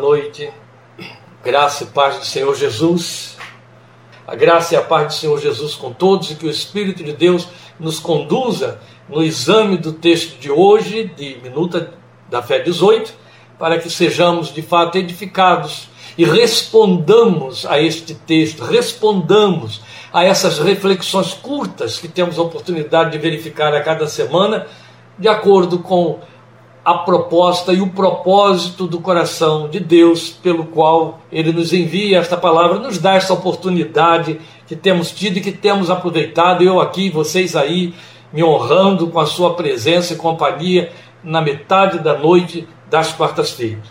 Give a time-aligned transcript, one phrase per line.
[0.00, 0.50] noite.
[1.44, 3.36] Graça e paz do Senhor Jesus.
[4.26, 7.12] A graça e a paz do Senhor Jesus com todos e que o Espírito de
[7.12, 7.46] Deus
[7.78, 11.92] nos conduza no exame do texto de hoje, de Minuta
[12.30, 13.12] da Fé 18,
[13.58, 19.82] para que sejamos de fato edificados e respondamos a este texto, respondamos
[20.12, 24.66] a essas reflexões curtas que temos a oportunidade de verificar a cada semana,
[25.18, 26.20] de acordo com
[26.84, 32.36] a proposta e o propósito do coração de Deus, pelo qual Ele nos envia esta
[32.36, 37.54] palavra, nos dá essa oportunidade que temos tido e que temos aproveitado, eu aqui, vocês
[37.54, 37.92] aí,
[38.32, 43.84] me honrando com a sua presença e companhia na metade da noite das quartas-feiras.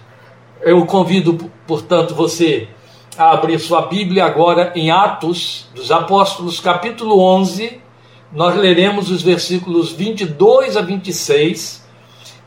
[0.61, 2.67] Eu convido, portanto, você
[3.17, 7.79] a abrir sua Bíblia agora em Atos dos Apóstolos, capítulo 11.
[8.31, 11.88] Nós leremos os versículos 22 a 26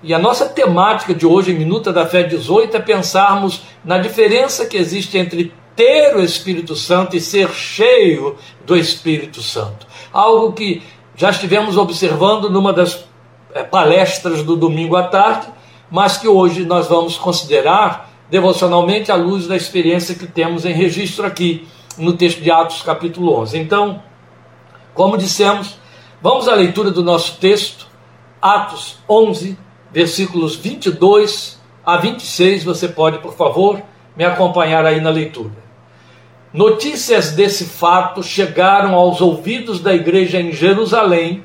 [0.03, 4.67] e a nossa temática de hoje, em Minuta da Fé 18, é pensarmos na diferença
[4.67, 8.37] que existe entre ter o Espírito Santo e ser cheio
[8.67, 9.87] do Espírito Santo.
[10.13, 10.83] Algo que
[11.15, 13.05] já estivemos observando numa das
[13.55, 15.47] é, palestras do domingo à tarde,
[15.89, 21.25] mas que hoje nós vamos considerar devocionalmente à luz da experiência que temos em registro
[21.25, 23.59] aqui no texto de Atos, capítulo 11.
[23.59, 24.03] Então,
[24.95, 25.77] como dissemos,
[26.21, 27.87] vamos à leitura do nosso texto,
[28.41, 29.57] Atos 11,
[29.93, 32.65] versículos 22 a 26.
[32.65, 33.83] Você pode, por favor,
[34.17, 35.63] me acompanhar aí na leitura.
[36.53, 41.45] Notícias desse fato chegaram aos ouvidos da igreja em Jerusalém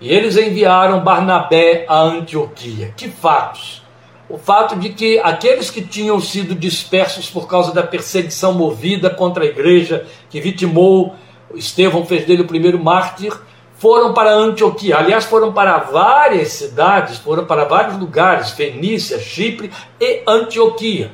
[0.00, 2.92] e eles enviaram Barnabé a Antioquia.
[2.96, 3.82] Que fatos?
[4.28, 9.44] O fato de que aqueles que tinham sido dispersos por causa da perseguição movida contra
[9.44, 11.14] a igreja, que vitimou,
[11.54, 13.32] Estevão fez dele o primeiro mártir,
[13.76, 14.98] foram para Antioquia.
[14.98, 21.12] Aliás, foram para várias cidades, foram para vários lugares, Fenícia, Chipre e Antioquia.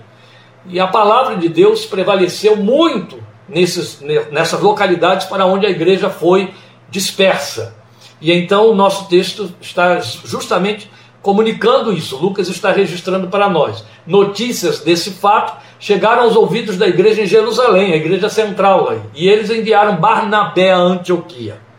[0.67, 4.01] E a palavra de Deus prevaleceu muito nesses,
[4.31, 6.53] nessas localidades para onde a igreja foi
[6.91, 7.75] dispersa.
[8.21, 10.91] E então o nosso texto está justamente
[11.23, 12.17] comunicando isso.
[12.17, 13.85] Lucas está registrando para nós.
[14.07, 19.01] Notícias desse fato chegaram aos ouvidos da igreja em Jerusalém, a igreja central aí.
[19.15, 21.70] E eles enviaram Barnabé a Antioquia.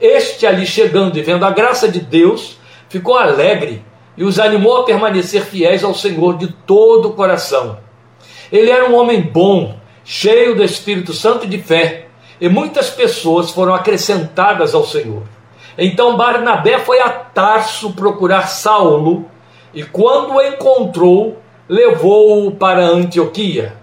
[0.00, 3.84] Este ali chegando e vendo a graça de Deus, ficou alegre
[4.16, 7.78] e os animou a permanecer fiéis ao Senhor de todo o coração.
[8.50, 12.06] Ele era um homem bom, cheio do Espírito Santo e de fé,
[12.40, 15.22] e muitas pessoas foram acrescentadas ao Senhor.
[15.76, 19.28] Então Barnabé foi a Tarso procurar Saulo,
[19.72, 21.38] e quando o encontrou,
[21.68, 23.76] levou-o para Antioquia.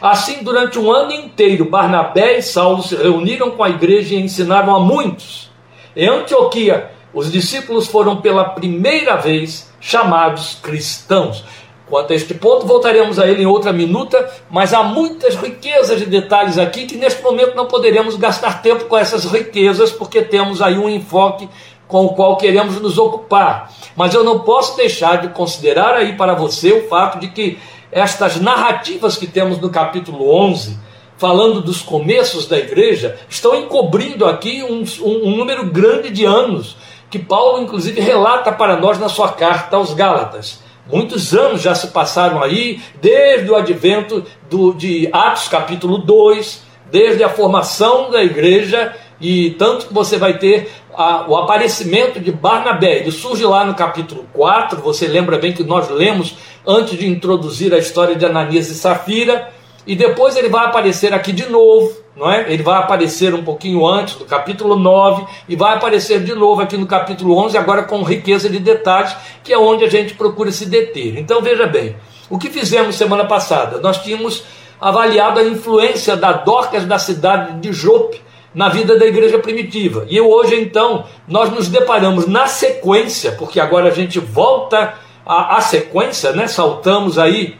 [0.00, 4.74] Assim, durante um ano inteiro, Barnabé e Saulo se reuniram com a igreja e ensinaram
[4.74, 5.47] a muitos.
[5.96, 11.44] Em Antioquia, os discípulos foram pela primeira vez chamados cristãos.
[11.86, 16.06] Quanto a este ponto, voltaremos a ele em outra minuta, mas há muitas riquezas de
[16.06, 20.78] detalhes aqui que neste momento não poderemos gastar tempo com essas riquezas, porque temos aí
[20.78, 21.48] um enfoque
[21.86, 23.72] com o qual queremos nos ocupar.
[23.96, 27.58] Mas eu não posso deixar de considerar aí para você o fato de que
[27.90, 30.87] estas narrativas que temos no capítulo 11
[31.18, 36.76] falando dos começos da igreja, estão encobrindo aqui um, um, um número grande de anos,
[37.10, 40.62] que Paulo, inclusive, relata para nós na sua carta aos Gálatas.
[40.90, 47.22] Muitos anos já se passaram aí, desde o advento do, de Atos capítulo 2, desde
[47.22, 52.98] a formação da igreja, e tanto que você vai ter a, o aparecimento de Barnabé.
[52.98, 57.74] Ele surge lá no capítulo 4, você lembra bem que nós lemos antes de introduzir
[57.74, 59.57] a história de Ananias e Safira
[59.88, 62.52] e depois ele vai aparecer aqui de novo, não é?
[62.52, 66.76] Ele vai aparecer um pouquinho antes do capítulo 9 e vai aparecer de novo aqui
[66.76, 70.66] no capítulo 11, agora com riqueza de detalhes, que é onde a gente procura se
[70.66, 71.18] deter.
[71.18, 71.96] Então veja bem,
[72.28, 73.80] o que fizemos semana passada?
[73.80, 74.44] Nós tínhamos
[74.78, 78.20] avaliado a influência da Dorcas da cidade de Jope
[78.54, 80.04] na vida da igreja primitiva.
[80.10, 86.32] E hoje então nós nos deparamos na sequência, porque agora a gente volta à, sequência,
[86.32, 86.46] né?
[86.46, 87.56] Saltamos aí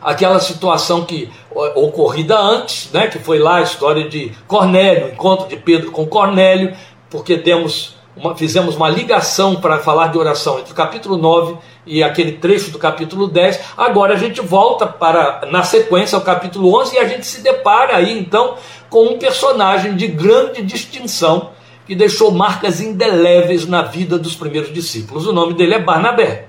[0.00, 5.48] aquela situação que ocorrida antes, né, que foi lá a história de Cornélio, o encontro
[5.48, 6.76] de Pedro com Cornélio,
[7.10, 11.56] porque demos uma, fizemos uma ligação para falar de oração entre o capítulo 9
[11.86, 13.60] e aquele trecho do capítulo 10.
[13.76, 17.96] Agora a gente volta para, na sequência, ao capítulo 11 e a gente se depara
[17.96, 18.56] aí então
[18.90, 21.50] com um personagem de grande distinção
[21.86, 25.26] que deixou marcas indeléveis na vida dos primeiros discípulos.
[25.26, 26.47] O nome dele é Barnabé.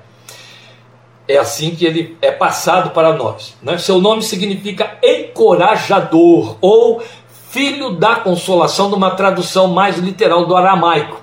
[1.29, 3.55] É assim que ele é passado para nós.
[3.61, 3.77] Né?
[3.77, 7.03] Seu nome significa encorajador ou
[7.51, 11.21] filho da consolação, numa tradução mais literal do aramaico.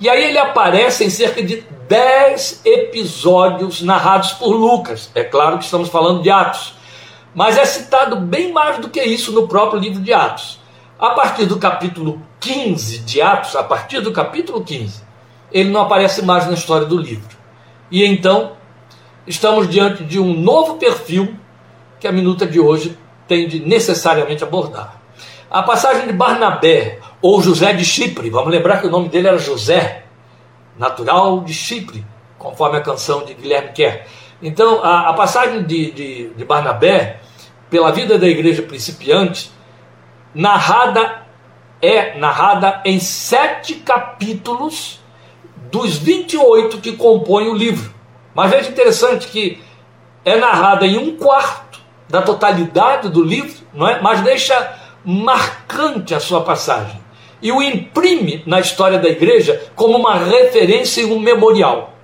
[0.00, 5.10] E aí ele aparece em cerca de 10 episódios narrados por Lucas.
[5.14, 6.74] É claro que estamos falando de Atos.
[7.34, 10.58] Mas é citado bem mais do que isso no próprio livro de Atos.
[10.98, 15.02] A partir do capítulo 15 de Atos, a partir do capítulo 15,
[15.52, 17.36] ele não aparece mais na história do livro.
[17.90, 18.55] E então,
[19.26, 21.34] estamos diante de um novo perfil
[21.98, 22.96] que a minuta de hoje
[23.26, 25.00] tem de necessariamente abordar.
[25.50, 29.38] A passagem de Barnabé, ou José de Chipre, vamos lembrar que o nome dele era
[29.38, 30.04] José,
[30.78, 32.04] natural de Chipre,
[32.38, 34.06] conforme a canção de Guilherme Kerr.
[34.42, 37.20] Então, a, a passagem de, de, de Barnabé,
[37.70, 39.50] pela vida da igreja principiante,
[40.34, 41.26] narrada
[41.80, 45.00] é narrada em sete capítulos
[45.70, 47.95] dos 28 que compõem o livro.
[48.36, 49.58] Mas veja interessante que
[50.22, 53.98] é narrada em um quarto da totalidade do livro, não é?
[54.02, 57.00] mas deixa marcante a sua passagem
[57.40, 61.94] e o imprime na história da igreja como uma referência e um memorial.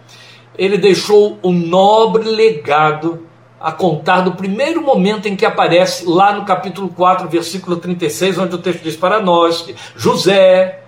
[0.57, 3.27] Ele deixou um nobre legado
[3.61, 8.55] a contar do primeiro momento em que aparece lá no capítulo 4, versículo 36, onde
[8.55, 10.83] o texto diz para nós que José,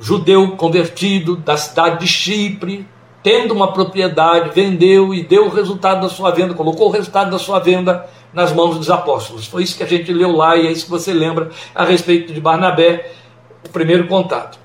[0.00, 2.86] judeu convertido da cidade de Chipre,
[3.24, 7.38] tendo uma propriedade, vendeu e deu o resultado da sua venda, colocou o resultado da
[7.38, 9.46] sua venda nas mãos dos apóstolos.
[9.46, 12.34] Foi isso que a gente leu lá e é isso que você lembra a respeito
[12.34, 13.10] de Barnabé,
[13.64, 14.58] o primeiro contato.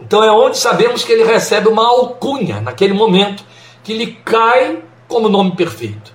[0.00, 3.44] Então é onde sabemos que ele recebe uma alcunha naquele momento
[3.84, 6.14] que lhe cai como nome perfeito.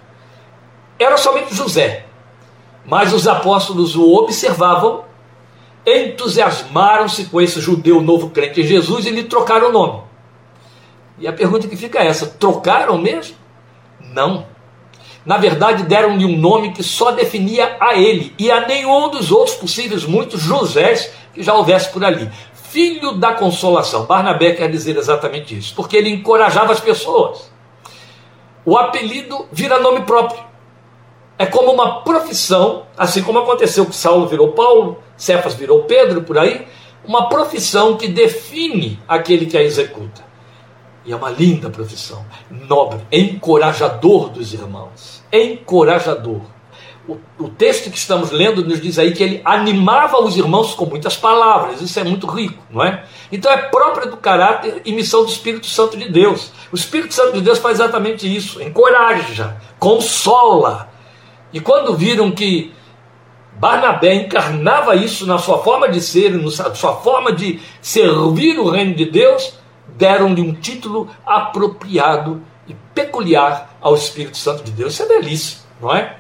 [0.98, 2.08] Era somente José,
[2.88, 5.04] mas os apóstolos o observavam,
[5.86, 10.07] entusiasmaram-se com esse judeu novo crente em Jesus e lhe trocaram o nome.
[11.18, 13.36] E a pergunta que fica é essa: trocaram mesmo?
[14.14, 14.46] Não.
[15.26, 19.58] Na verdade, deram-lhe um nome que só definia a ele e a nenhum dos outros
[19.58, 22.30] possíveis muitos Josés que já houvesse por ali.
[22.54, 24.06] Filho da consolação.
[24.06, 27.50] Barnabé quer dizer exatamente isso, porque ele encorajava as pessoas
[28.68, 30.44] o apelido vira nome próprio.
[31.40, 36.38] É como uma profissão, assim como aconteceu que Saulo virou Paulo, Cefas virou Pedro, por
[36.38, 36.68] aí,
[37.06, 40.27] uma profissão que define aquele que a executa.
[41.08, 46.42] E é uma linda profissão, nobre, encorajador dos irmãos, encorajador.
[47.08, 50.86] O, o, texto que estamos lendo nos diz aí que ele animava os irmãos com
[50.86, 53.06] muitas palavras, isso é muito rico, não é?
[53.32, 56.52] Então é própria do caráter e missão do Espírito Santo de Deus.
[56.74, 60.90] O Espírito Santo de Deus faz exatamente isso, encoraja, consola.
[61.54, 62.74] E quando viram que
[63.54, 68.94] Barnabé encarnava isso na sua forma de ser, na sua forma de servir o reino
[68.94, 69.54] de Deus,
[69.98, 74.94] deram-lhe um título apropriado e peculiar ao Espírito Santo de Deus.
[74.94, 76.18] Isso é belíssimo, não é?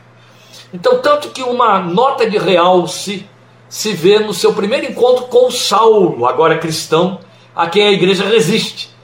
[0.73, 3.25] Então, tanto que uma nota de realce
[3.69, 7.19] se vê no seu primeiro encontro com Saulo, agora cristão,
[7.55, 8.95] a quem a igreja resiste.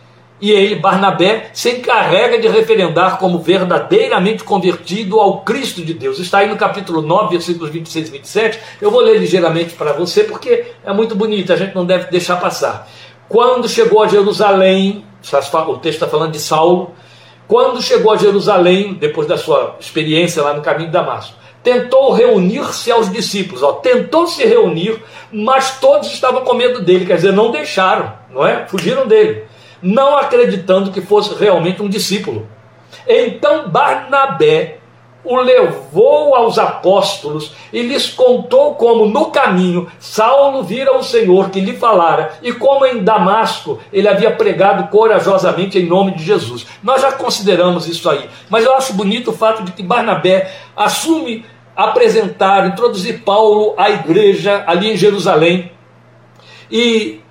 [0.41, 6.19] E ele, Barnabé, se encarrega de referendar como verdadeiramente convertido ao Cristo de Deus.
[6.19, 8.59] Está aí no capítulo 9, versículos 26 e 27.
[8.81, 12.37] Eu vou ler ligeiramente para você, porque é muito bonito, a gente não deve deixar
[12.37, 12.89] passar.
[13.29, 16.91] Quando chegou a Jerusalém, o texto está falando de Saulo,
[17.47, 22.91] quando chegou a Jerusalém, depois da sua experiência lá no caminho de Damasco, tentou reunir-se
[22.91, 27.51] aos discípulos, ó, tentou se reunir, mas todos estavam com medo dele, quer dizer, não
[27.51, 28.67] deixaram, não é?
[28.67, 29.45] Fugiram dele,
[29.81, 32.47] não acreditando que fosse realmente um discípulo.
[33.07, 34.79] Então Barnabé
[35.23, 41.61] o levou aos apóstolos e lhes contou como no caminho Saulo vira o Senhor que
[41.61, 46.65] lhe falara e como em Damasco ele havia pregado corajosamente em nome de Jesus.
[46.83, 51.45] Nós já consideramos isso aí, mas eu acho bonito o fato de que Barnabé assume
[51.75, 55.71] apresentar, introduzir Paulo à igreja ali em Jerusalém
[56.69, 57.21] e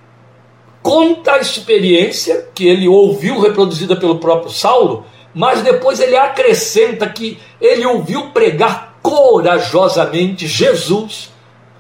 [0.82, 7.38] conta a experiência que ele ouviu reproduzida pelo próprio Saulo mas depois ele acrescenta que
[7.60, 11.32] ele ouviu pregar corajosamente Jesus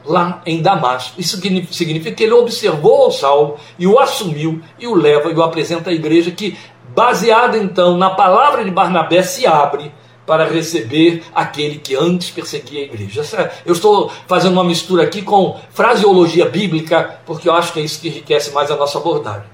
[0.04, 1.20] lá em Damasco.
[1.20, 1.40] Isso
[1.70, 5.90] significa que ele observou o Saulo e o assumiu e o leva e o apresenta
[5.90, 6.56] à igreja que,
[6.94, 9.92] baseado então na palavra de Barnabé, se abre
[10.26, 13.22] para receber aquele que antes perseguia a igreja.
[13.66, 18.00] Eu estou fazendo uma mistura aqui com fraseologia bíblica, porque eu acho que é isso
[18.00, 19.51] que enriquece mais a nossa abordagem.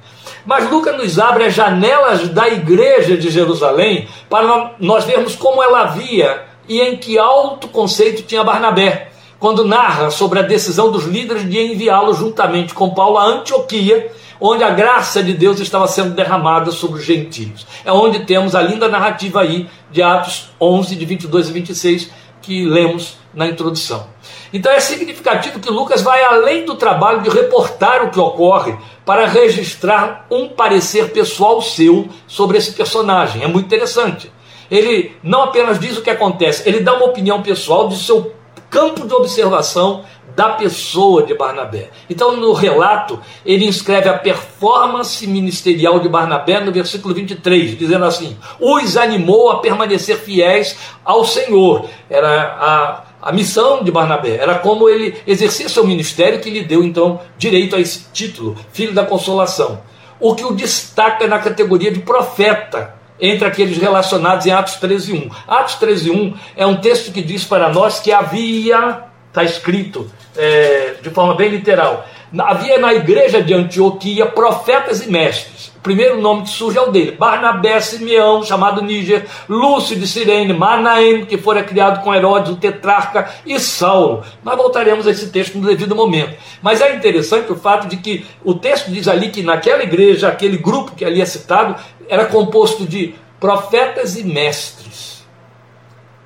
[0.48, 5.84] Mas Lucas nos abre as janelas da igreja de Jerusalém para nós vermos como ela
[5.88, 11.46] via e em que alto conceito tinha Barnabé, quando narra sobre a decisão dos líderes
[11.46, 16.70] de enviá-lo juntamente com Paulo a Antioquia, onde a graça de Deus estava sendo derramada
[16.70, 17.66] sobre os gentios.
[17.84, 22.10] É onde temos a linda narrativa aí de Atos 11, de 22 e 26,
[22.48, 24.06] que lemos na introdução.
[24.54, 28.74] Então é significativo que Lucas vai além do trabalho de reportar o que ocorre
[29.04, 33.44] para registrar um parecer pessoal seu sobre esse personagem.
[33.44, 34.32] É muito interessante.
[34.70, 38.32] Ele não apenas diz o que acontece, ele dá uma opinião pessoal de seu
[38.70, 40.04] campo de observação
[40.38, 41.90] da pessoa de Barnabé.
[42.08, 48.36] Então, no relato, ele inscreve a performance ministerial de Barnabé no versículo 23, dizendo assim:
[48.60, 51.86] os animou a permanecer fiéis ao Senhor.
[52.08, 56.84] Era a, a missão de Barnabé, era como ele exercia seu ministério que lhe deu
[56.84, 59.80] então direito a esse título, filho da consolação.
[60.20, 65.32] O que o destaca na categoria de profeta, entre aqueles relacionados em Atos 13.1.
[65.48, 69.07] Atos 13.1 é um texto que diz para nós que havia,
[69.38, 72.06] está escrito é, de forma bem literal,
[72.38, 75.68] havia na igreja de Antioquia profetas e mestres.
[75.78, 80.52] O primeiro nome que surge é o dele: Barnabé, Simeão, chamado Níger, Lúcio de Sirene,
[80.52, 84.22] Manaém, que fora criado com Herodes, o tetrarca, e Saulo.
[84.44, 86.36] Nós voltaremos a esse texto no devido momento.
[86.60, 90.58] Mas é interessante o fato de que o texto diz ali que naquela igreja, aquele
[90.58, 91.76] grupo que ali é citado,
[92.08, 95.24] era composto de profetas e mestres.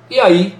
[0.09, 0.55] E aí,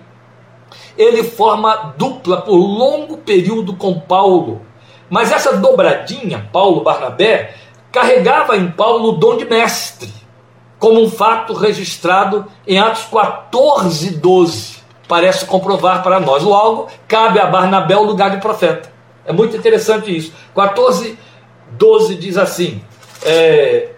[0.97, 4.61] ele forma dupla por longo período com Paulo.
[5.09, 7.55] Mas essa dobradinha, Paulo-Barnabé,
[7.91, 10.11] carregava em Paulo o dom de mestre,
[10.79, 14.83] como um fato registrado em Atos 14, 12.
[15.07, 16.43] Parece comprovar para nós.
[16.43, 18.91] Logo, cabe a Barnabé o lugar de profeta.
[19.25, 20.33] É muito interessante isso.
[20.55, 21.17] 14,
[21.71, 22.81] 12 diz assim:
[23.23, 23.92] é,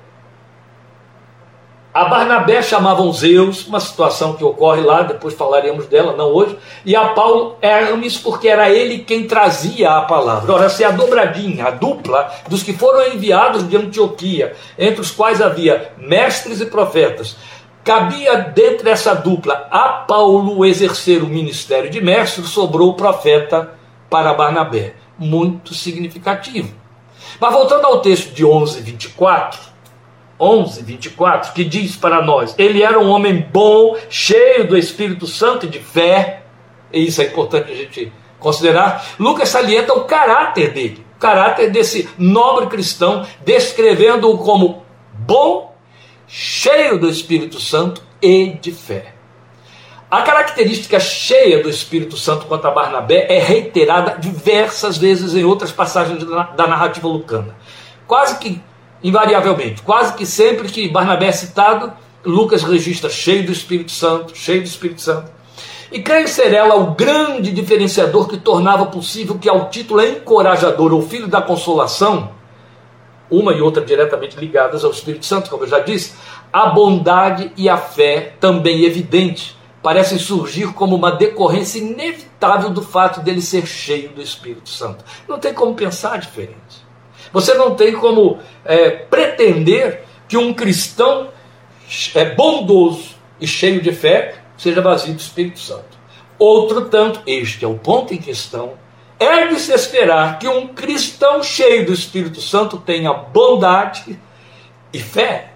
[1.95, 6.93] a Barnabé chamavam Zeus, uma situação que ocorre lá, depois falaremos dela, não hoje, e
[6.93, 10.53] a Paulo Hermes, porque era ele quem trazia a palavra.
[10.53, 15.41] Ora, se a dobradinha, a dupla dos que foram enviados de Antioquia, entre os quais
[15.41, 17.37] havia mestres e profetas,
[17.81, 23.71] cabia dentro dessa dupla a Paulo exercer o ministério de mestre, sobrou o profeta
[24.09, 24.95] para Barnabé.
[25.17, 26.73] Muito significativo.
[27.39, 29.74] Mas voltando ao texto de 11, 24
[30.39, 35.65] 11, 24, que diz para nós: ele era um homem bom, cheio do Espírito Santo
[35.65, 36.43] e de fé,
[36.91, 39.05] e isso é importante a gente considerar.
[39.19, 45.75] Lucas salienta o caráter dele, o caráter desse nobre cristão, descrevendo-o como bom,
[46.27, 49.13] cheio do Espírito Santo e de fé.
[50.09, 55.71] A característica cheia do Espírito Santo quanto a Barnabé é reiterada diversas vezes em outras
[55.71, 57.55] passagens da narrativa lucana.
[58.07, 58.61] Quase que
[59.05, 59.83] invariavelmente.
[59.83, 61.93] Quase que sempre que Barnabé é citado,
[62.25, 65.31] Lucas registra cheio do Espírito Santo, cheio do Espírito Santo.
[65.91, 71.03] E creio ser ela o grande diferenciador que tornava possível que ao título encorajador ou
[71.03, 72.31] filho da consolação,
[73.29, 76.15] uma e outra diretamente ligadas ao Espírito Santo, como eu já disse,
[76.51, 83.19] a bondade e a fé, também evidente, parecem surgir como uma decorrência inevitável do fato
[83.19, 85.05] dele ser cheio do Espírito Santo.
[85.27, 86.85] Não tem como pensar diferente.
[87.31, 91.29] Você não tem como é, pretender que um cristão
[92.13, 95.95] é, bondoso e cheio de fé seja vazio do Espírito Santo.
[96.37, 98.73] Outro tanto, este é o ponto em questão,
[99.19, 104.19] é de se esperar que um cristão cheio do Espírito Santo tenha bondade
[104.91, 105.53] e fé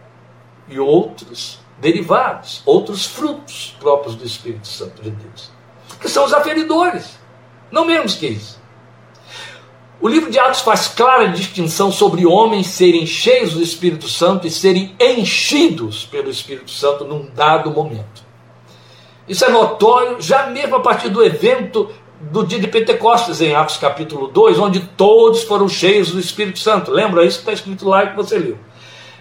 [0.67, 5.51] e outros derivados, outros frutos próprios do Espírito Santo de Deus,
[5.99, 7.17] que são os aferidores,
[7.71, 8.58] não menos que isso.
[10.01, 14.49] O livro de Atos faz clara distinção sobre homens serem cheios do Espírito Santo e
[14.49, 18.23] serem enchidos pelo Espírito Santo num dado momento.
[19.27, 21.89] Isso é notório já mesmo a partir do evento
[22.21, 26.91] do dia de Pentecostes, em Atos capítulo 2, onde todos foram cheios do Espírito Santo.
[26.91, 28.57] Lembra isso que está escrito lá que você leu.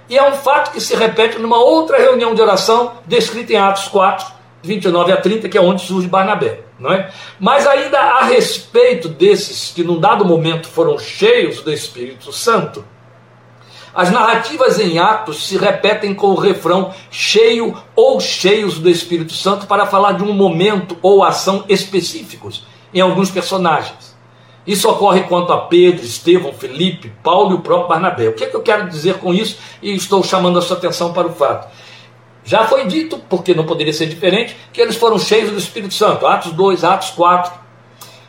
[0.08, 3.88] E é um fato que se repete numa outra reunião de oração, descrita em Atos
[3.88, 4.26] 4,
[4.62, 6.67] 29 a 30, que é onde surge Barnabé.
[6.78, 7.11] Não é?
[7.40, 12.85] Mas ainda a respeito desses que num dado momento foram cheios do Espírito Santo,
[13.94, 19.66] as narrativas em Atos se repetem com o refrão cheio ou cheios do Espírito Santo
[19.66, 24.16] para falar de um momento ou ação específicos em alguns personagens.
[24.64, 28.28] Isso ocorre quanto a Pedro, Estevão, Felipe, Paulo e o próprio Barnabé.
[28.28, 29.58] O que, é que eu quero dizer com isso?
[29.82, 31.68] E estou chamando a sua atenção para o fato
[32.49, 36.26] já foi dito, porque não poderia ser diferente, que eles foram cheios do Espírito Santo.
[36.26, 37.52] Atos 2, Atos 4.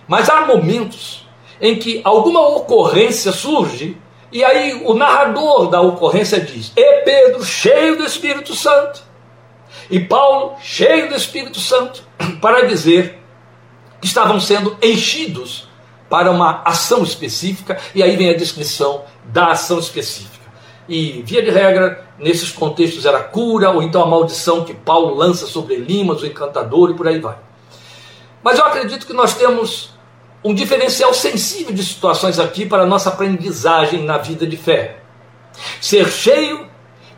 [0.06, 1.26] Mas há momentos
[1.62, 3.98] em que alguma ocorrência surge
[4.30, 9.02] e aí o narrador da ocorrência diz: E Pedro, cheio do Espírito Santo,
[9.90, 12.04] e Paulo, cheio do Espírito Santo,
[12.42, 13.24] para dizer
[14.02, 15.70] que estavam sendo enchidos
[16.10, 20.29] para uma ação específica, e aí vem a descrição da ação específica.
[20.90, 25.46] E, via de regra, nesses contextos era cura, ou então a maldição que Paulo lança
[25.46, 27.38] sobre Elimas, o encantador, e por aí vai.
[28.44, 29.94] Mas eu acredito que nós temos
[30.44, 34.98] um diferencial sensível de situações aqui para nossa aprendizagem na vida de fé.
[35.80, 36.68] Ser cheio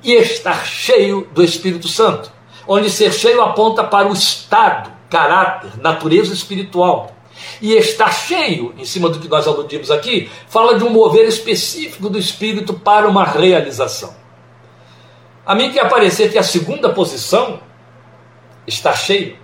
[0.04, 2.30] e estar cheio do Espírito Santo,
[2.68, 7.16] onde ser cheio aponta para o estado, caráter, natureza espiritual.
[7.62, 12.10] E estar cheio, em cima do que nós aludimos aqui, fala de um mover específico
[12.10, 14.16] do espírito para uma realização.
[15.46, 17.60] A mim que aparecer que a segunda posição,
[18.66, 19.38] estar cheio,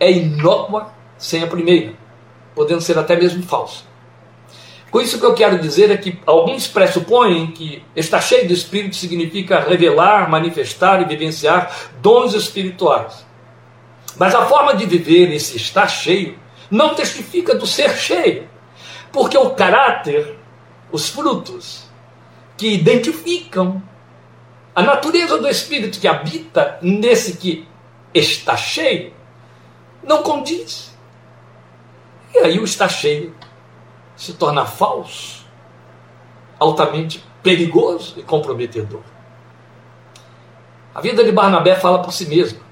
[0.00, 1.94] é inócua sem a primeira,
[2.54, 3.84] podendo ser até mesmo falsa.
[4.90, 8.94] Com isso, que eu quero dizer é que alguns pressupõem que estar cheio do Espírito
[8.94, 13.24] significa revelar, manifestar e vivenciar dons espirituais.
[14.18, 16.41] Mas a forma de viver esse estar cheio
[16.72, 18.48] não testifica do ser cheio,
[19.12, 20.38] porque o caráter,
[20.90, 21.84] os frutos
[22.56, 23.82] que identificam
[24.74, 27.68] a natureza do espírito que habita nesse que
[28.14, 29.12] está cheio,
[30.02, 30.96] não condiz.
[32.34, 33.34] E aí o está cheio
[34.16, 35.44] se torna falso,
[36.58, 39.02] altamente perigoso e comprometedor.
[40.94, 42.71] A vida de Barnabé fala por si mesma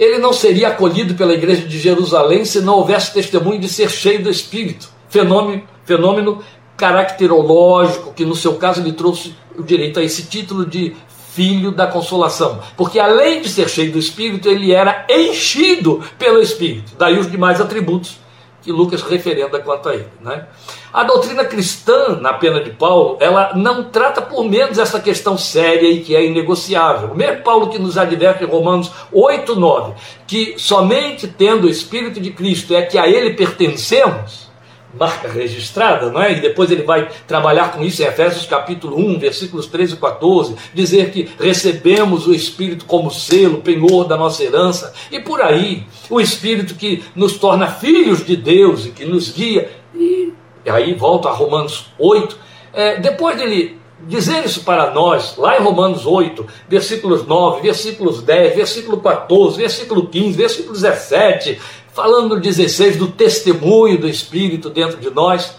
[0.00, 4.22] ele não seria acolhido pela igreja de Jerusalém se não houvesse testemunho de ser cheio
[4.22, 4.88] do Espírito.
[5.10, 6.42] Fenômeno, fenômeno
[6.74, 10.96] caracterológico que, no seu caso, lhe trouxe o direito a esse título de
[11.34, 12.60] filho da consolação.
[12.78, 16.92] Porque, além de ser cheio do Espírito, ele era enchido pelo Espírito.
[16.98, 18.16] Daí os demais atributos
[18.62, 20.08] que Lucas referenda quanto a ele.
[20.20, 20.46] Né?
[20.92, 25.88] A doutrina cristã, na pena de Paulo, ela não trata por menos essa questão séria
[25.88, 27.10] e que é inegociável.
[27.12, 29.92] O mesmo Paulo que nos adverte em Romanos 8, 9,
[30.26, 34.49] que somente tendo o Espírito de Cristo é que a ele pertencemos,
[34.98, 36.32] marca registrada, não é?
[36.32, 40.56] E depois ele vai trabalhar com isso em Efésios capítulo 1, versículos 13 e 14,
[40.74, 46.20] dizer que recebemos o Espírito como selo, penhor da nossa herança, e por aí, o
[46.20, 49.70] Espírito que nos torna filhos de Deus e que nos guia.
[49.94, 50.32] E,
[50.64, 52.36] e aí volta a Romanos 8,
[52.72, 58.56] é, depois dele dizer isso para nós, lá em Romanos 8, versículos 9, versículos 10,
[58.56, 61.60] versículo 14, versículo 15, versículo 17,
[61.92, 65.54] falando no 16 do testemunho do Espírito dentro de nós,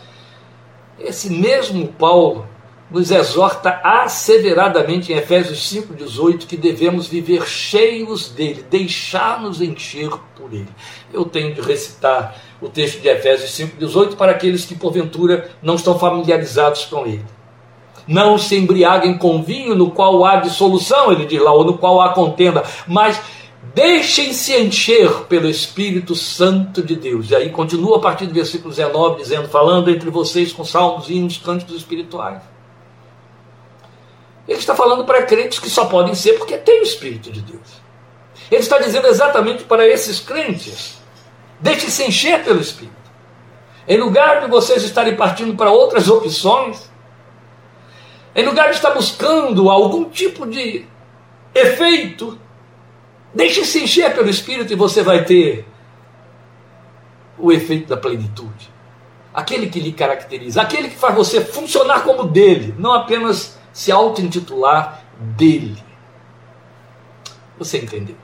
[0.99, 2.47] esse mesmo Paulo
[2.91, 10.67] nos exorta asseveradamente em Efésios 5,18 que devemos viver cheios dele, deixar-nos encher por ele.
[11.13, 15.97] Eu tenho de recitar o texto de Efésios 5,18 para aqueles que porventura não estão
[15.97, 17.25] familiarizados com ele.
[18.05, 22.01] Não se embriaguem com vinho no qual há dissolução, ele diz lá, ou no qual
[22.01, 23.21] há contenda, mas
[23.73, 27.29] Deixem-se encher pelo Espírito Santo de Deus.
[27.29, 31.37] E aí continua a partir do versículo 19, dizendo: falando entre vocês com salmos, hinos,
[31.37, 32.41] cânticos espirituais.
[34.45, 37.81] Ele está falando para crentes que só podem ser porque tem o Espírito de Deus.
[38.49, 40.97] Ele está dizendo exatamente para esses crentes:
[41.59, 42.95] deixe-se encher pelo Espírito.
[43.87, 46.91] Em lugar de vocês estarem partindo para outras opções,
[48.35, 50.85] em lugar de estar buscando algum tipo de
[51.55, 52.37] efeito
[53.33, 55.65] Deixe-se encher pelo Espírito e você vai ter
[57.37, 58.69] o efeito da plenitude.
[59.33, 65.03] Aquele que lhe caracteriza, aquele que faz você funcionar como dele, não apenas se auto-intitular
[65.17, 65.81] dele.
[67.57, 68.15] Você entendeu?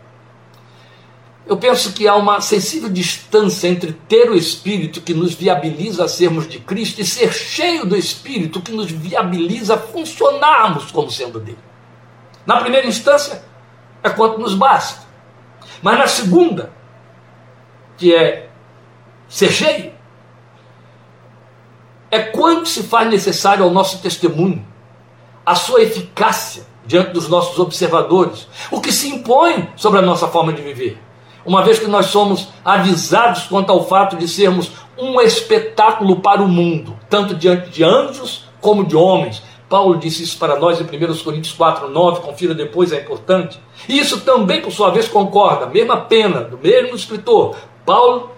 [1.45, 6.07] Eu penso que há uma sensível distância entre ter o Espírito que nos viabiliza a
[6.09, 11.39] sermos de Cristo e ser cheio do Espírito que nos viabiliza a funcionarmos como sendo
[11.39, 11.57] dele.
[12.45, 13.46] Na primeira instância,
[14.07, 15.05] é quanto nos basta.
[15.81, 16.71] Mas na segunda,
[17.97, 18.49] que é
[19.27, 19.91] ser cheio,
[22.09, 24.65] é quanto se faz necessário ao nosso testemunho,
[25.45, 30.53] a sua eficácia diante dos nossos observadores, o que se impõe sobre a nossa forma
[30.53, 30.97] de viver.
[31.45, 36.47] Uma vez que nós somos avisados quanto ao fato de sermos um espetáculo para o
[36.47, 41.23] mundo, tanto diante de anjos como de homens, Paulo disse isso para nós em 1
[41.23, 43.59] Coríntios 4, 9, confira depois, é importante.
[43.87, 47.57] E isso também, por sua vez, concorda, mesma pena, do mesmo escritor.
[47.85, 48.31] Paulo,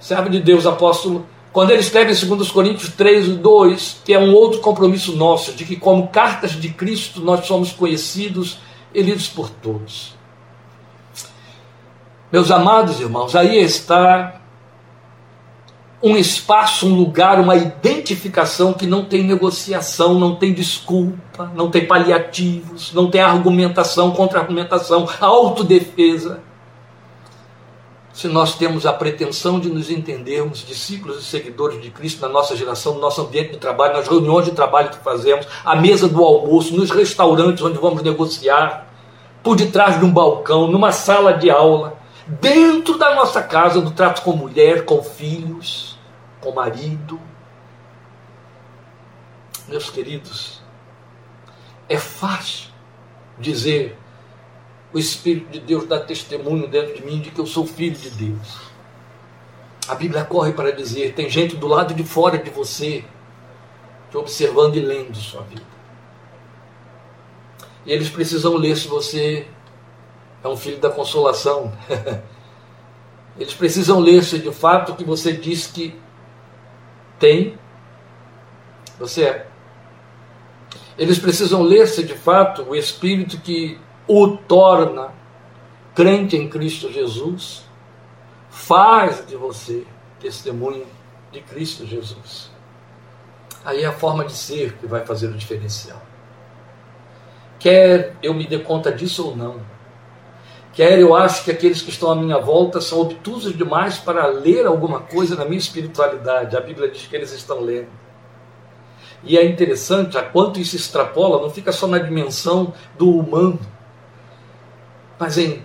[0.00, 4.34] servo de Deus, apóstolo, quando ele escreve em 2 Coríntios 3, 2, que é um
[4.34, 8.58] outro compromisso nosso, de que, como cartas de Cristo, nós somos conhecidos
[8.94, 10.14] e lidos por todos.
[12.32, 14.40] Meus amados irmãos, aí está
[16.06, 21.84] um espaço, um lugar, uma identificação que não tem negociação, não tem desculpa, não tem
[21.84, 26.40] paliativos, não tem argumentação, contra-argumentação, autodefesa.
[28.12, 32.54] se nós temos a pretensão de nos entendermos discípulos e seguidores de Cristo na nossa
[32.54, 36.22] geração, no nosso ambiente de trabalho, nas reuniões de trabalho que fazemos, à mesa do
[36.22, 38.86] almoço, nos restaurantes onde vamos negociar,
[39.42, 44.22] por detrás de um balcão, numa sala de aula, dentro da nossa casa, no trato
[44.22, 45.95] com mulher, com filhos,
[46.46, 47.20] com marido.
[49.66, 50.62] Meus queridos,
[51.88, 52.70] é fácil
[53.36, 53.98] dizer
[54.92, 58.10] o Espírito de Deus dá testemunho dentro de mim de que eu sou filho de
[58.10, 58.70] Deus.
[59.88, 63.04] A Bíblia corre para dizer: tem gente do lado de fora de você
[64.08, 65.66] te observando e lendo sua vida.
[67.84, 69.48] E eles precisam ler se você
[70.44, 71.72] é um filho da consolação.
[73.36, 76.05] eles precisam ler se de fato o que você diz que
[77.18, 77.58] tem,
[78.98, 79.46] você é.
[80.98, 85.10] Eles precisam ler se de fato o Espírito que o torna
[85.94, 87.64] crente em Cristo Jesus,
[88.50, 89.86] faz de você
[90.20, 90.86] testemunho
[91.32, 92.50] de Cristo Jesus.
[93.64, 96.00] Aí é a forma de ser que vai fazer o diferencial.
[97.58, 99.60] Quer eu me dê conta disso ou não,
[100.76, 104.66] quer eu acho que aqueles que estão à minha volta são obtusos demais para ler
[104.66, 106.54] alguma coisa na minha espiritualidade.
[106.54, 107.88] A Bíblia diz que eles estão lendo.
[109.24, 113.58] E é interessante a quanto isso extrapola, não fica só na dimensão do humano,
[115.18, 115.64] mas em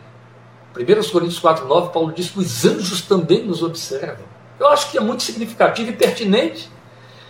[0.75, 4.25] 1 Coríntios 4, 9, Paulo diz que os anjos também nos observam.
[4.57, 6.71] Eu acho que é muito significativo e pertinente,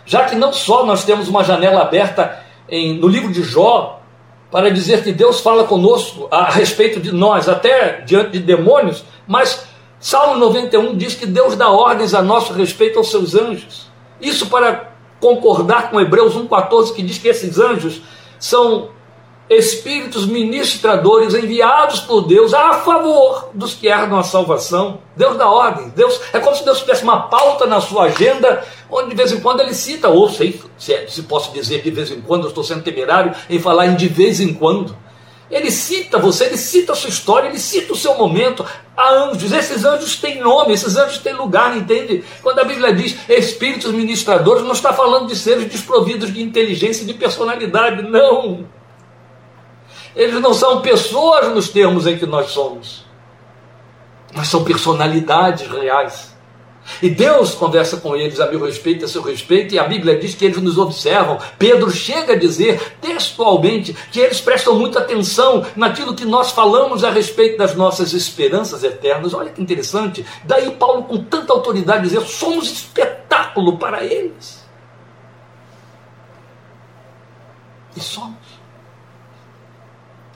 [0.06, 4.01] já que não só nós temos uma janela aberta em, no livro de Jó
[4.52, 9.66] para dizer que Deus fala conosco a respeito de nós, até diante de demônios, mas
[9.98, 13.90] Salmo 91 diz que Deus dá ordens a nosso respeito aos seus anjos.
[14.20, 18.02] Isso para concordar com Hebreus 1,14, que diz que esses anjos
[18.38, 18.90] são
[19.56, 25.00] espíritos ministradores enviados por Deus a favor dos que herdam a salvação.
[25.16, 25.88] Deus dá ordem.
[25.90, 29.40] Deus é como se Deus tivesse uma pauta na sua agenda, onde de vez em
[29.40, 32.48] quando ele cita, ou sei se, é, se posso dizer de vez em quando, eu
[32.48, 34.96] estou sendo temerário em falar em de vez em quando.
[35.50, 38.64] Ele cita você, ele cita a sua história, ele cita o seu momento.
[38.96, 42.24] Há anjos, esses anjos têm nome, esses anjos têm lugar, entende?
[42.42, 47.06] Quando a Bíblia diz espíritos ministradores, não está falando de seres desprovidos de inteligência e
[47.06, 48.64] de personalidade, não.
[50.14, 53.04] Eles não são pessoas nos termos em que nós somos,
[54.34, 56.32] mas são personalidades reais.
[57.00, 60.34] E Deus conversa com eles a meu respeito, a seu respeito, e a Bíblia diz
[60.34, 61.38] que eles nos observam.
[61.58, 67.10] Pedro chega a dizer textualmente que eles prestam muita atenção naquilo que nós falamos a
[67.10, 69.32] respeito das nossas esperanças eternas.
[69.32, 70.26] Olha que interessante.
[70.44, 74.62] Daí Paulo, com tanta autoridade, dizer: somos espetáculo para eles.
[77.96, 78.41] E somos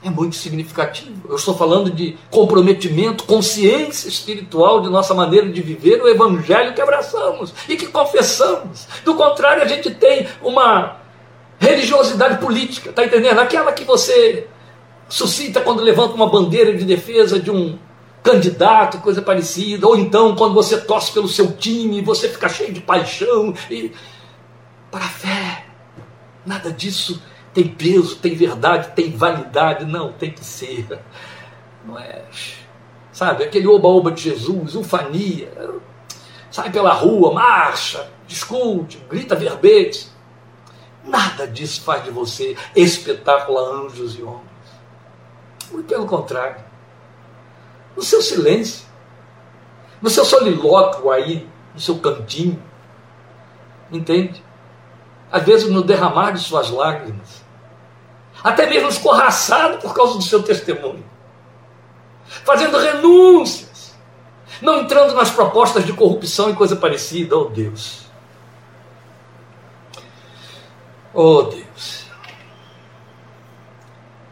[0.07, 1.29] é muito significativo.
[1.29, 6.81] Eu estou falando de comprometimento, consciência espiritual de nossa maneira de viver o evangelho que
[6.81, 8.87] abraçamos e que confessamos.
[9.03, 10.97] Do contrário, a gente tem uma
[11.59, 13.39] religiosidade política, está entendendo?
[13.39, 14.47] Aquela que você
[15.09, 17.77] suscita quando levanta uma bandeira de defesa de um
[18.23, 22.81] candidato, coisa parecida, ou então quando você torce pelo seu time, você fica cheio de
[22.81, 23.91] paixão e
[24.91, 25.65] para a fé.
[26.45, 27.21] Nada disso
[27.57, 29.83] tem peso, tem verdade, tem validade.
[29.83, 30.87] Não, tem que ser.
[31.83, 32.23] Não é.
[33.11, 35.51] Sabe, aquele oba-oba de Jesus, ufania,
[36.51, 40.07] sai pela rua, marcha, discute, grita verbete.
[41.03, 44.43] Nada disso faz de você espetáculo a anjos e homens.
[45.71, 46.63] Muito pelo contrário.
[47.95, 48.85] No seu silêncio,
[49.99, 52.61] no seu solilóquio aí, no seu cantinho,
[53.91, 54.43] entende?
[55.31, 57.46] Às vezes no derramar de suas lágrimas,
[58.47, 61.03] até mesmo escorraçado por causa do seu testemunho,
[62.45, 63.93] fazendo renúncias,
[64.61, 67.37] não entrando nas propostas de corrupção e coisa parecida.
[67.37, 68.05] Oh Deus!
[71.13, 72.05] Oh Deus!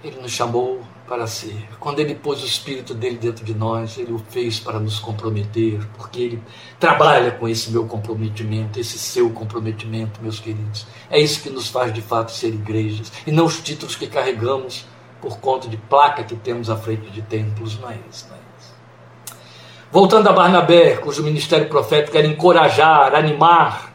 [0.03, 1.67] Ele nos chamou para ser.
[1.79, 5.79] Quando Ele pôs o Espírito dele dentro de nós, Ele o fez para nos comprometer,
[5.97, 6.43] porque Ele
[6.79, 10.87] trabalha com esse meu comprometimento, esse seu comprometimento, meus queridos.
[11.09, 14.85] É isso que nos faz de fato ser igrejas, e não os títulos que carregamos
[15.21, 18.39] por conta de placa que temos à frente de templos, não é isso, não é
[18.59, 18.73] isso.
[19.91, 23.94] Voltando a Barnabé, cujo ministério profético era encorajar, animar,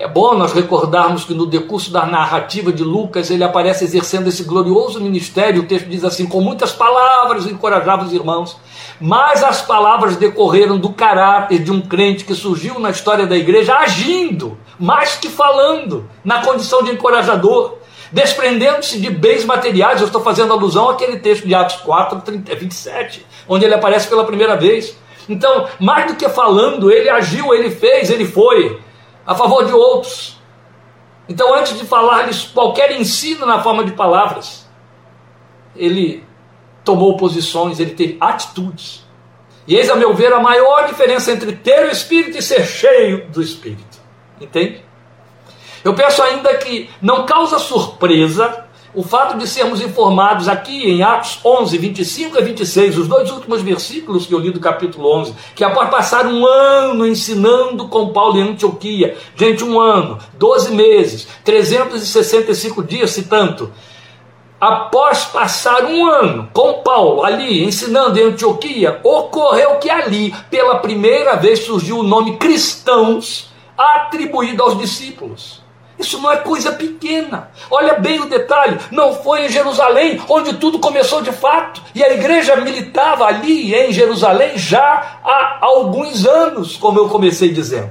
[0.00, 4.44] é bom nós recordarmos que no decurso da narrativa de Lucas ele aparece exercendo esse
[4.44, 5.62] glorioso ministério.
[5.62, 8.56] O texto diz assim: com muitas palavras encorajava os irmãos,
[9.00, 13.74] mas as palavras decorreram do caráter de um crente que surgiu na história da igreja
[13.74, 17.78] agindo, mais que falando, na condição de encorajador,
[18.12, 20.00] desprendendo-se de bens materiais.
[20.00, 24.24] Eu estou fazendo alusão àquele texto de Atos 4, 30, 27, onde ele aparece pela
[24.24, 24.96] primeira vez
[25.28, 28.80] Então, mais do que falando, ele agiu, ele fez, ele foi
[29.28, 30.40] a favor de outros.
[31.28, 34.66] Então, antes de falar-lhes qualquer ensino na forma de palavras,
[35.76, 36.24] ele
[36.82, 39.06] tomou posições, ele teve atitudes.
[39.66, 43.28] E eis, a meu ver, a maior diferença entre ter o Espírito e ser cheio
[43.28, 43.98] do Espírito.
[44.40, 44.82] Entende?
[45.84, 48.66] Eu peço ainda que não causa surpresa
[48.98, 53.62] o fato de sermos informados aqui em Atos 11, 25 a 26, os dois últimos
[53.62, 58.36] versículos que eu li do capítulo 11, que após passar um ano ensinando com Paulo
[58.36, 63.70] em Antioquia, gente, um ano, 12 meses, 365 dias, se tanto,
[64.60, 71.36] após passar um ano com Paulo ali ensinando em Antioquia, ocorreu que ali, pela primeira
[71.36, 75.57] vez, surgiu o nome cristãos atribuído aos discípulos.
[75.98, 77.50] Isso não é coisa pequena.
[77.70, 82.12] Olha bem o detalhe: não foi em Jerusalém onde tudo começou de fato, e a
[82.12, 87.90] igreja militava ali em Jerusalém já há alguns anos, como eu comecei dizendo.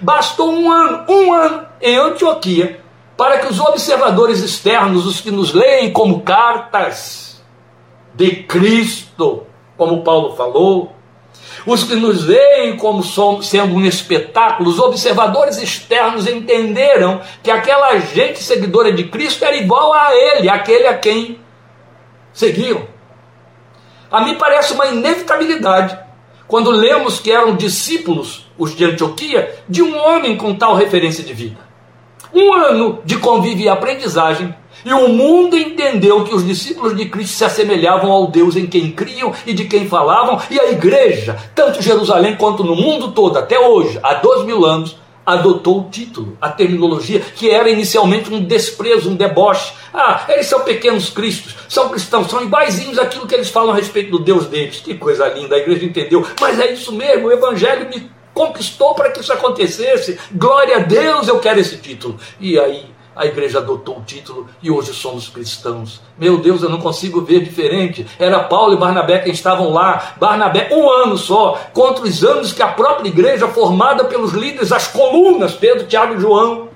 [0.00, 2.80] Bastou um ano, um ano em Antioquia,
[3.16, 7.40] para que os observadores externos, os que nos leem como cartas
[8.14, 9.44] de Cristo,
[9.76, 10.92] como Paulo falou,
[11.66, 13.02] os que nos veem como
[13.42, 19.92] sendo um espetáculo, os observadores externos entenderam que aquela gente seguidora de Cristo era igual
[19.92, 21.38] a ele, aquele a quem
[22.32, 22.86] seguiam.
[24.10, 25.98] A mim parece uma inevitabilidade
[26.46, 31.34] quando lemos que eram discípulos, os de Antioquia, de um homem com tal referência de
[31.34, 31.58] vida.
[32.32, 37.36] Um ano de convívio e aprendizagem e o mundo entendeu que os discípulos de Cristo
[37.36, 41.78] se assemelhavam ao Deus em quem criam e de quem falavam, e a igreja, tanto
[41.78, 44.96] em Jerusalém quanto no mundo todo, até hoje, há dois mil anos,
[45.28, 49.74] adotou o título, a terminologia, que era inicialmente um desprezo, um deboche.
[49.92, 54.10] Ah, eles são pequenos cristos, são cristãos, são iguaizinhos àquilo que eles falam a respeito
[54.10, 54.80] do Deus deles.
[54.80, 56.26] Que coisa linda, a igreja entendeu.
[56.40, 60.18] Mas é isso mesmo, o Evangelho me conquistou para que isso acontecesse.
[60.32, 62.18] Glória a Deus, eu quero esse título.
[62.40, 62.86] E aí
[63.18, 66.00] a igreja adotou o título e hoje somos cristãos.
[66.16, 68.06] Meu Deus, eu não consigo ver diferente.
[68.16, 70.14] Era Paulo e Barnabé quem estavam lá.
[70.18, 74.86] Barnabé, um ano só, contra os anos que a própria igreja, formada pelos líderes, as
[74.86, 76.68] colunas, Pedro, Tiago e João.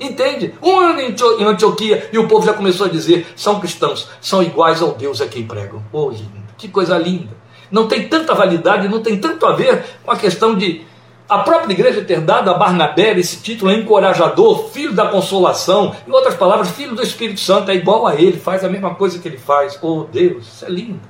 [0.00, 0.54] Entende?
[0.62, 4.80] Um ano em Antioquia e o povo já começou a dizer: são cristãos, são iguais
[4.80, 5.82] ao Deus a quem pregam.
[5.92, 6.10] Oh,
[6.56, 7.38] que coisa linda.
[7.70, 10.82] Não tem tanta validade, não tem tanto a ver com a questão de
[11.30, 16.34] a própria igreja ter dado a Barnabé esse título encorajador, filho da consolação, em outras
[16.34, 19.38] palavras, filho do Espírito Santo, é igual a ele, faz a mesma coisa que ele
[19.38, 19.78] faz.
[19.80, 21.00] Oh Deus, isso é lindo.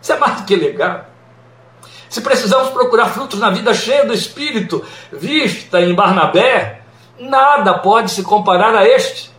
[0.00, 1.04] Isso é mais do que legal.
[2.08, 6.80] Se precisamos procurar frutos na vida cheia do Espírito, vista em Barnabé,
[7.18, 9.30] nada pode se comparar a este.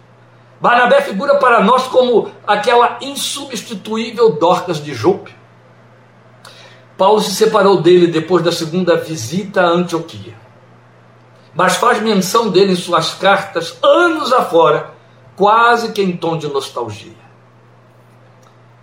[0.61, 5.36] Barnabé figura para nós como aquela insubstituível Dorcas de Jope.
[6.97, 10.35] Paulo se separou dele depois da segunda visita a Antioquia.
[11.53, 14.91] Mas faz menção dele em suas cartas, anos afora,
[15.35, 17.27] quase que em tom de nostalgia.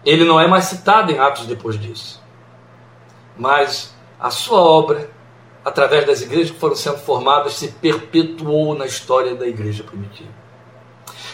[0.05, 2.22] Ele não é mais citado em Atos depois disso.
[3.37, 5.11] Mas a sua obra,
[5.64, 10.31] através das igrejas que foram sendo formadas, se perpetuou na história da igreja primitiva.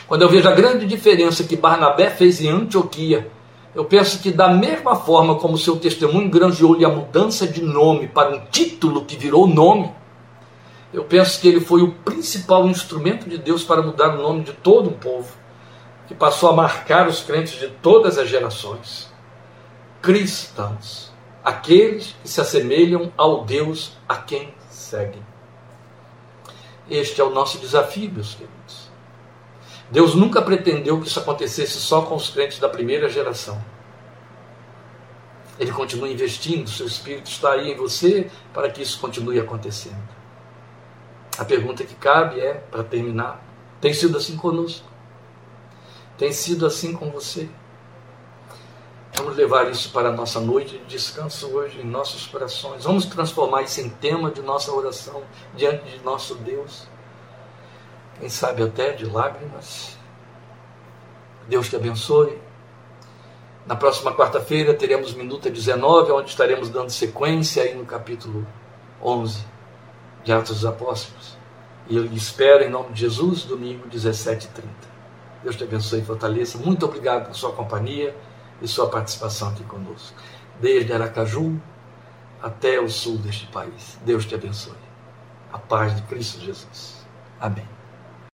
[0.07, 3.31] Quando eu vejo a grande diferença que Barnabé fez em Antioquia
[3.75, 8.35] eu penso que, da mesma forma como seu testemunho granjeou-lhe a mudança de nome para
[8.35, 9.93] um título que virou nome,
[10.93, 14.53] eu penso que ele foi o principal instrumento de Deus para mudar o nome de
[14.53, 15.33] todo um povo,
[16.09, 19.09] que passou a marcar os crentes de todas as gerações.
[20.03, 21.13] Cristãos,
[21.45, 25.23] aqueles que se assemelham ao Deus a quem seguem.
[26.89, 28.60] Este é o nosso desafio, meus queridos.
[29.91, 33.61] Deus nunca pretendeu que isso acontecesse só com os crentes da primeira geração.
[35.59, 40.09] Ele continua investindo, seu Espírito está aí em você para que isso continue acontecendo.
[41.37, 43.45] A pergunta que cabe é, para terminar,
[43.81, 44.87] tem sido assim conosco?
[46.17, 47.49] Tem sido assim com você?
[49.15, 52.85] Vamos levar isso para a nossa noite de descanso hoje em nossos corações.
[52.85, 55.23] Vamos transformar isso em tema de nossa oração
[55.57, 56.87] diante de nosso Deus
[58.21, 59.97] quem sabe até de lágrimas.
[61.49, 62.39] Deus te abençoe.
[63.67, 68.47] Na próxima quarta-feira teremos Minuta 19, onde estaremos dando sequência aí no capítulo
[69.03, 69.45] 11
[70.23, 71.39] de Atos dos Apóstolos.
[71.89, 74.65] E eu espero em nome de Jesus, domingo 17h30.
[75.43, 76.59] Deus te abençoe e fortaleça.
[76.59, 78.15] Muito obrigado por sua companhia
[78.61, 80.17] e sua participação aqui conosco.
[80.61, 81.59] Desde Aracaju
[82.43, 83.99] até o sul deste país.
[84.05, 84.77] Deus te abençoe.
[85.53, 87.05] A paz de Cristo Jesus.
[87.41, 87.80] Amém.